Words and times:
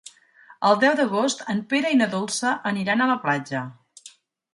El 0.69 0.77
deu 0.83 0.95
d'agost 0.99 1.43
en 1.53 1.61
Pere 1.73 1.91
i 1.95 1.99
na 1.99 2.07
Dolça 2.13 2.55
aniran 2.71 3.05
a 3.07 3.11
la 3.13 3.19
platja. 3.27 3.63